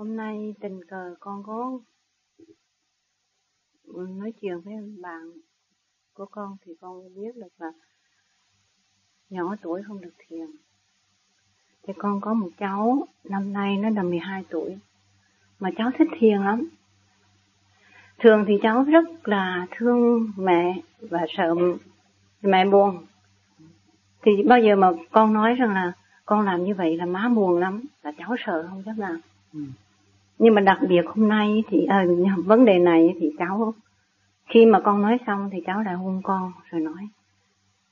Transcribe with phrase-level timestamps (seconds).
[0.00, 1.78] hôm nay tình cờ con có
[3.94, 5.32] nói chuyện với bạn
[6.14, 7.72] của con thì con biết được là
[9.30, 10.46] nhỏ tuổi không được thiền.
[11.82, 14.78] Thì con có một cháu, năm nay nó là 12 tuổi,
[15.58, 16.68] mà cháu thích thiền lắm.
[18.18, 21.54] Thường thì cháu rất là thương mẹ và sợ
[22.42, 23.06] mẹ buồn.
[24.22, 25.92] Thì bao giờ mà con nói rằng là
[26.24, 29.20] con làm như vậy là má buồn lắm, là cháu sợ không dám làm.
[29.52, 29.60] Ừ.
[30.42, 32.06] Nhưng mà đặc biệt hôm nay thì à,
[32.44, 33.74] vấn đề này thì cháu
[34.46, 37.08] khi mà con nói xong thì cháu lại hôn con rồi nói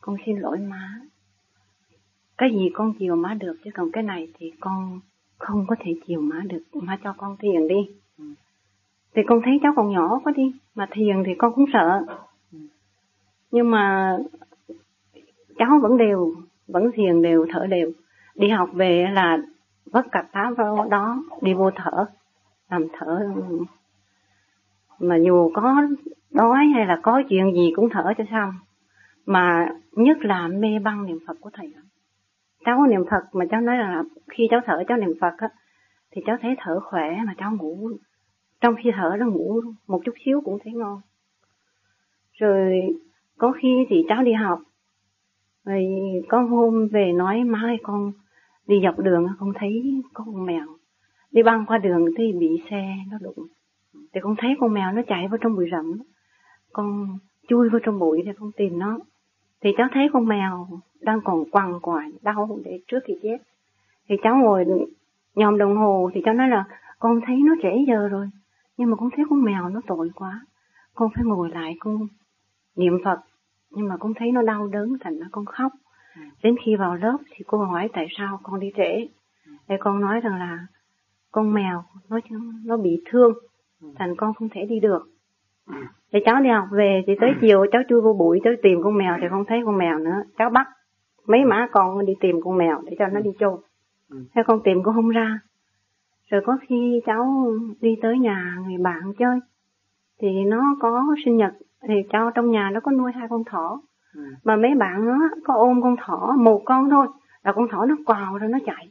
[0.00, 1.00] con xin lỗi má.
[2.38, 5.00] Cái gì con chiều má được chứ còn cái này thì con
[5.38, 6.62] không có thể chiều má được.
[6.72, 7.88] Má cho con thiền đi.
[8.18, 8.24] Ừ.
[9.14, 12.00] thì con thấy cháu còn nhỏ quá đi mà thiền thì con cũng sợ.
[12.52, 12.58] Ừ.
[13.50, 14.16] nhưng mà
[15.58, 16.34] cháu vẫn đều
[16.66, 17.90] vẫn thiền đều thở đều.
[18.34, 19.38] Đi học về là
[19.86, 20.26] vất cặp
[20.56, 22.06] vào đó đi vô thở
[22.70, 23.20] làm thở.
[24.98, 25.82] Mà dù có
[26.30, 28.52] đói hay là có chuyện gì cũng thở cho xong.
[29.26, 31.72] Mà nhất là mê băng niệm phật của thầy
[32.66, 35.48] cháu niệm phật mà cháu nói là khi cháu thở, cháu niệm phật á,
[36.10, 37.90] thì cháu thấy thở khỏe mà cháu ngủ.
[38.60, 41.00] Trong khi thở nó ngủ, một chút xíu cũng thấy ngon.
[42.32, 42.80] Rồi
[43.38, 44.60] có khi thì cháu đi học,
[45.64, 45.84] rồi
[46.28, 48.12] có hôm về nói má con
[48.66, 50.66] đi dọc đường con thấy có con mèo
[51.32, 53.46] đi băng qua đường thì bị xe nó đụng.
[54.12, 55.98] Thì con thấy con mèo nó chạy vào trong bụi rậm.
[56.72, 58.98] Con chui vào trong bụi để con tìm nó.
[59.60, 60.68] Thì cháu thấy con mèo
[61.00, 63.36] đang còn quằn quại đau để trước khi chết.
[64.08, 64.64] Thì cháu ngồi
[65.34, 66.64] nhòm đồng hồ thì cháu nói là
[66.98, 68.26] con thấy nó trễ giờ rồi
[68.76, 70.40] nhưng mà con thấy con mèo nó tội quá.
[70.94, 72.06] Con phải ngồi lại con
[72.76, 73.20] niệm phật.
[73.70, 75.72] Nhưng mà con thấy nó đau đớn thành ra con khóc.
[76.42, 79.06] Đến khi vào lớp thì cô hỏi tại sao con đi trễ?
[79.68, 80.66] Để con nói rằng là
[81.36, 82.18] con mèo nó
[82.64, 83.32] nó bị thương
[83.96, 85.02] thành con không thể đi được.
[86.12, 88.98] Thì cháu đi học về thì tới chiều cháu chui vô bụi cháu tìm con
[88.98, 90.22] mèo thì không thấy con mèo nữa.
[90.38, 90.68] Cháu bắt
[91.26, 93.54] mấy má con đi tìm con mèo để cho nó đi chôn.
[94.34, 95.38] Thế con tìm cũng không ra.
[96.30, 97.46] Rồi có khi cháu
[97.80, 99.38] đi tới nhà người bạn chơi
[100.20, 101.52] thì nó có sinh nhật
[101.88, 103.80] thì cháu trong nhà nó có nuôi hai con thỏ.
[104.44, 107.06] Mà mấy bạn nó có ôm con thỏ một con thôi
[107.44, 108.90] là con thỏ nó quào rồi nó chạy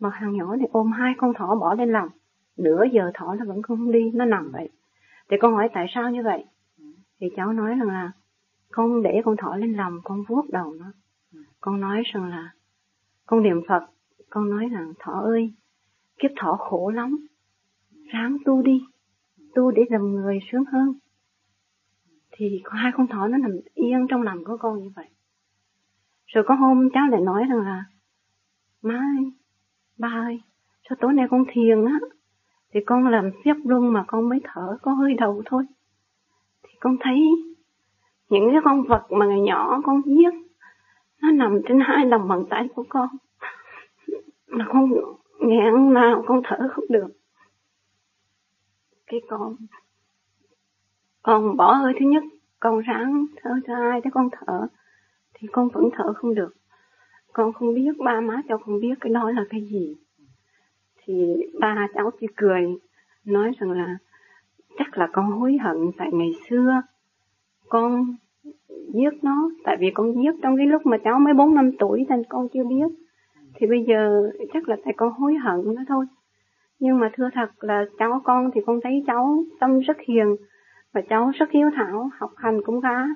[0.00, 2.08] mà thằng nhỏ thì ôm hai con thỏ bỏ lên lòng.
[2.56, 4.68] Nửa giờ thỏ nó vẫn không đi, nó nằm vậy.
[5.30, 6.44] Thì con hỏi, tại sao như vậy?
[7.20, 8.12] Thì cháu nói rằng là,
[8.72, 10.92] con để con thỏ lên lòng, con vuốt đầu nó.
[11.60, 12.50] Con nói rằng là,
[13.26, 13.82] con niệm phật,
[14.30, 15.54] con nói rằng, thỏ ơi,
[16.18, 17.26] kiếp thỏ khổ lắm.
[18.12, 18.80] Ráng tu đi,
[19.54, 20.94] tu để làm người sướng hơn.
[22.30, 25.06] Thì hai con thỏ nó nằm yên trong lòng của con như vậy.
[26.26, 27.84] Rồi có hôm cháu lại nói rằng là,
[28.82, 29.32] má ơi
[30.00, 30.40] ba ơi,
[30.82, 31.98] cho tối nay con thiền á,
[32.72, 35.64] thì con làm phép luân mà con mới thở có hơi đầu thôi.
[36.62, 37.30] Thì con thấy
[38.28, 40.34] những cái con vật mà ngày nhỏ con giết,
[41.22, 43.08] nó nằm trên hai lòng bàn tay của con,
[44.46, 44.90] mà con
[45.40, 47.08] ngẹn nào con thở không được.
[49.06, 49.56] Cái con
[51.22, 52.22] con bỏ hơi thứ nhất,
[52.60, 54.66] con ráng thở thứ hai cái con thở,
[55.34, 56.54] thì con vẫn thở không được
[57.32, 59.94] con không biết, ba má cháu không biết cái đó là cái gì.
[61.04, 61.14] Thì
[61.60, 62.62] ba cháu chỉ cười,
[63.24, 63.98] nói rằng là
[64.78, 66.82] chắc là con hối hận tại ngày xưa
[67.68, 68.14] con
[68.94, 72.06] giết nó, tại vì con giết trong cái lúc mà cháu mới bốn năm tuổi
[72.08, 72.86] nên con chưa biết.
[73.54, 76.06] Thì bây giờ chắc là tại con hối hận nó thôi.
[76.78, 80.36] Nhưng mà thưa thật là cháu con thì con thấy cháu tâm rất hiền
[80.92, 83.06] và cháu rất hiếu thảo, học hành cũng khá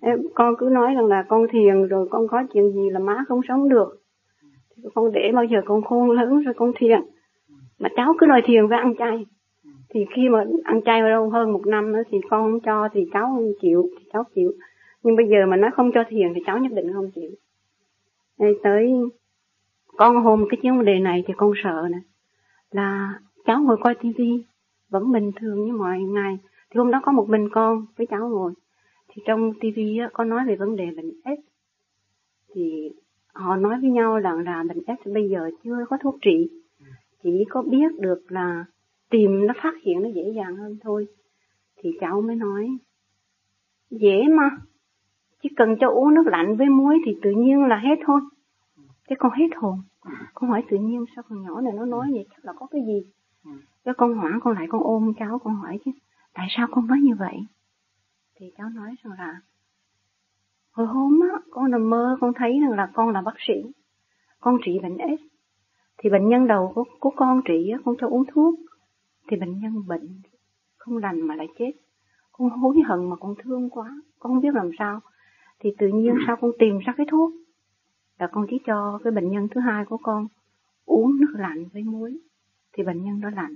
[0.00, 3.24] em, con cứ nói rằng là con thiền rồi con có chuyện gì là má
[3.28, 3.96] không sống được.
[4.76, 7.00] Thì con để bao giờ con khôn lớn rồi con thiền.
[7.78, 9.26] Mà cháu cứ đòi thiền với ăn chay.
[9.90, 12.88] Thì khi mà ăn chay lâu đâu hơn một năm nữa thì con không cho
[12.92, 14.52] thì cháu không chịu thì cháu chịu.
[15.02, 17.30] Nhưng bây giờ mà nói không cho thiền thì cháu nhất định không chịu.
[18.38, 18.92] Đây tới
[19.96, 21.98] con hôm cái vấn đề này thì con sợ nè.
[22.70, 24.44] Là cháu ngồi coi tivi
[24.90, 26.38] vẫn bình thường như mọi ngày.
[26.70, 28.52] Thì hôm đó có một mình con với cháu ngồi
[29.14, 31.40] thì trong tivi có nói về vấn đề bệnh S.
[32.54, 32.90] Thì
[33.32, 36.48] họ nói với nhau rằng là bệnh S bây giờ chưa có thuốc trị.
[37.22, 38.64] Chỉ có biết được là
[39.10, 41.06] tìm nó phát hiện nó dễ dàng hơn thôi.
[41.76, 42.68] Thì cháu mới nói
[43.90, 44.50] dễ mà.
[45.42, 48.20] Chỉ cần cho uống nước lạnh với muối thì tự nhiên là hết thôi.
[49.08, 49.78] Cái con hết hồn.
[50.34, 52.26] Con hỏi tự nhiên sao con nhỏ này nó nói vậy?
[52.30, 53.02] Chắc là có cái gì?
[53.84, 55.90] Cái con hoảng con lại con ôm cháu con hỏi chứ
[56.34, 57.36] tại sao con nói như vậy
[58.36, 59.40] thì cháu nói rằng là
[60.70, 63.54] hồi hôm á con nằm mơ con thấy rằng là con là bác sĩ
[64.40, 65.34] con trị bệnh S
[65.98, 68.54] thì bệnh nhân đầu của, của con trị á con cho uống thuốc.
[69.28, 70.20] Thì bệnh nhân bệnh
[70.76, 71.72] không lành mà lại chết.
[72.32, 75.00] Con hối hận mà con thương quá con không biết làm sao.
[75.60, 77.32] Thì tự nhiên sao con tìm ra cái thuốc
[78.18, 80.26] là con chỉ cho cái bệnh nhân thứ hai của con
[80.84, 82.20] uống nước lạnh với muối.
[82.72, 83.54] Thì bệnh nhân đó lạnh.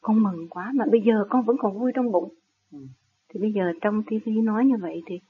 [0.00, 2.34] Con mừng quá mà bây giờ con vẫn còn vui trong bụng.
[2.72, 2.78] Ừ
[3.28, 5.20] thì bây giờ trong tivi nói như vậy thì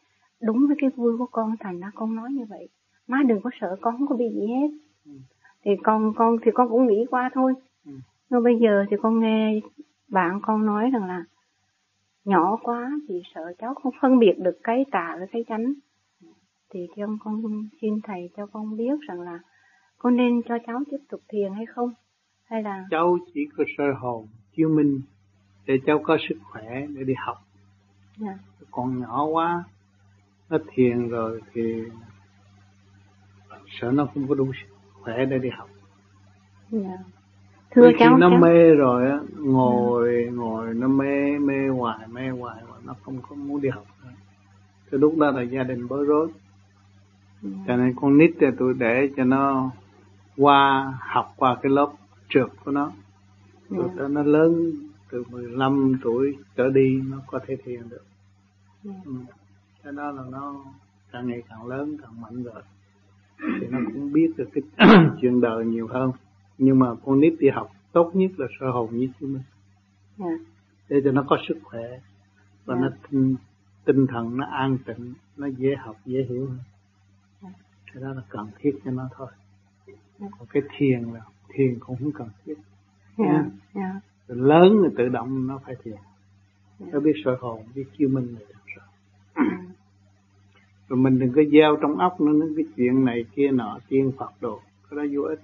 [0.43, 2.69] đúng với cái vui của con thành ra con nói như vậy.
[3.07, 4.69] Má đừng có sợ con không có bị gì hết.
[5.07, 5.13] Ừ.
[5.65, 7.55] thì con con thì con cũng nghĩ qua thôi.
[7.87, 7.93] Ừ.
[8.31, 9.61] nhưng bây giờ thì con nghe
[10.09, 11.25] bạn con nói rằng là
[12.25, 15.73] nhỏ quá thì sợ cháu không phân biệt được cái tà với cái chánh.
[16.71, 17.43] Thì cho con
[17.81, 19.39] xin thầy cho con biết rằng là
[19.99, 21.91] con nên cho cháu tiếp tục thiền hay không?
[22.45, 24.27] Hay là cháu chỉ có sơ hồn
[24.57, 25.01] chiếu minh
[25.67, 27.37] để cháu có sức khỏe để đi học
[28.21, 28.37] yeah.
[28.61, 28.67] Dạ.
[28.71, 29.65] còn nhỏ quá
[30.51, 31.83] nó thiền rồi thì
[33.81, 34.53] sợ nó không có đủ
[34.93, 35.69] khỏe để đi học
[36.73, 36.85] yeah.
[36.85, 36.99] Dạ.
[37.71, 38.39] thưa cháu nó cháu...
[38.39, 40.27] mê rồi á ngồi yeah.
[40.27, 40.33] Dạ.
[40.33, 44.11] ngồi nó mê mê hoài mê hoài mà nó không có muốn đi học nữa
[44.91, 46.29] thì lúc đó là gia đình bối rối
[47.43, 47.57] yeah.
[47.67, 49.71] cho nên con nít thì tôi để cho nó
[50.37, 51.93] qua học qua cái lớp
[52.29, 52.93] trượt của nó
[53.71, 54.11] rồi yeah.
[54.11, 54.73] nó lớn
[55.11, 58.05] từ 15 tuổi trở đi nó có thể thiền được
[58.85, 59.05] yeah.
[59.05, 59.13] ừ.
[59.83, 60.65] cái đó là nó
[61.13, 62.63] càng ngày càng lớn càng mạnh rồi
[63.61, 64.63] thì nó cũng biết được cái
[65.21, 66.13] chuyện đời nhiều hơn
[66.59, 69.43] nhưng mà con nít đi học tốt nhất là sơ hồn như chúng mình
[70.19, 70.41] yeah.
[70.89, 72.01] để cho nó có sức khỏe
[72.65, 72.85] và yeah.
[72.85, 73.37] nó tinh,
[73.85, 76.59] tinh thần nó an tịnh nó dễ học dễ hiểu hơn
[77.43, 77.55] yeah.
[77.93, 79.29] cái đó là cần thiết cho nó thôi
[79.87, 80.33] yeah.
[80.39, 82.55] còn cái thiền là thiền cũng không cần thiết
[83.17, 83.31] yeah.
[83.31, 83.45] Yeah.
[84.37, 85.95] Lớn thì tự động nó phải thiền.
[86.81, 86.95] Yeah.
[86.95, 89.47] nó biết soi hồn biết chiêu minh là được rồi.
[90.89, 94.13] Rồi mình đừng có gieo trong óc nó những cái chuyện này kia nọ tiên
[94.19, 94.61] phật đồ.
[94.91, 95.41] Cái đó vô ích.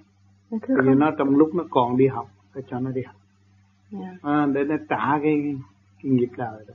[0.67, 3.15] Vì nó trong lúc nó còn đi học phải cho nó đi học.
[3.91, 4.21] Yeah.
[4.21, 5.55] à, để nó trả cái,
[6.03, 6.73] cái nghiệp đời đó.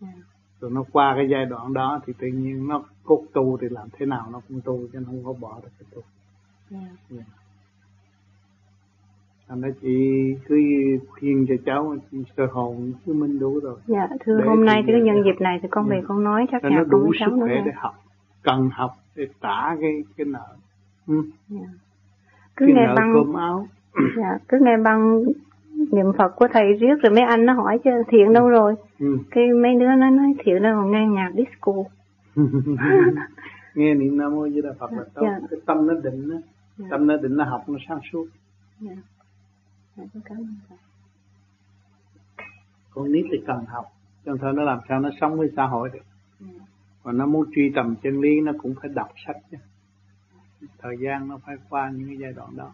[0.00, 0.14] Yeah.
[0.60, 3.88] rồi nó qua cái giai đoạn đó thì tự nhiên nó cốt tu thì làm
[3.92, 6.02] thế nào nó cũng tu chứ nó không có bỏ được cái tu.
[6.70, 6.92] Yeah.
[7.10, 7.39] Yeah
[9.50, 10.56] thành ra chị cứ
[11.08, 11.96] khuyên cho cháu
[12.36, 15.58] sơ hồn chứ minh đủ rồi dạ thưa để hôm nay cái nhân dịp này
[15.62, 16.04] thì con về dạ.
[16.08, 17.94] con nói chắc chắn đủ sức khỏe để học
[18.42, 20.46] cần học để trả cái cái nợ
[21.08, 21.14] ừ.
[21.48, 21.66] dạ.
[22.56, 23.66] cứ cái nghe nợ băng cơm áo
[24.16, 25.24] dạ cứ nghe băng
[25.92, 29.18] niệm phật của thầy riết rồi mấy anh nó hỏi chứ thiện đâu rồi ừ.
[29.30, 31.72] cái mấy đứa nó nói thiện đâu còn nghe nhạc disco
[33.74, 35.38] nghe niệm nam mô di đà phật là tốt dạ.
[35.50, 36.36] cái tâm nó định đó.
[36.76, 36.86] Dạ.
[36.90, 38.26] tâm nó định nó học nó sáng suốt
[38.80, 38.92] dạ.
[39.96, 40.78] Dạ, cảm ơn thầy.
[42.90, 43.92] Con nít thì cần học,
[44.24, 46.02] cho thôi nó làm sao nó sống với xã hội được.
[47.02, 49.56] Còn nó muốn truy tầm chân lý nó cũng phải đọc sách chứ.
[50.78, 52.72] Thời gian nó phải qua những cái giai đoạn đó.